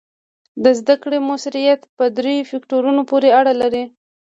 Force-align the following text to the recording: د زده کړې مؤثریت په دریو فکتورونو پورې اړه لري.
د 0.63 0.65
زده 0.79 0.95
کړې 1.03 1.19
مؤثریت 1.29 1.81
په 1.97 2.03
دریو 2.17 2.47
فکتورونو 2.51 3.01
پورې 3.09 3.29
اړه 3.39 3.53
لري. 3.61 3.83